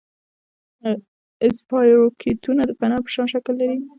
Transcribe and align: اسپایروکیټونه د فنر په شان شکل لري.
اسپایروکیټونه 1.45 2.61
د 2.65 2.71
فنر 2.79 2.99
په 3.05 3.09
شان 3.13 3.27
شکل 3.33 3.53
لري. 3.61 3.77